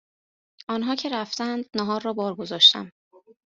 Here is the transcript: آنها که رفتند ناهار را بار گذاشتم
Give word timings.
آنها 0.69 0.95
که 0.95 1.09
رفتند 1.09 1.65
ناهار 1.75 2.01
را 2.01 2.13
بار 2.13 2.35
گذاشتم 2.35 2.91